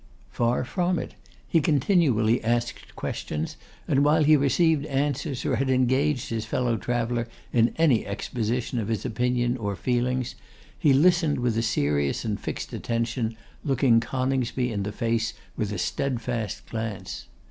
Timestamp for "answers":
4.87-5.45